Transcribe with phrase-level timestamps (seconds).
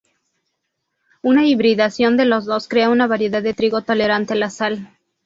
[1.21, 4.89] Una hibridación de los dos crea una variedad de trigo tolerante a la sal.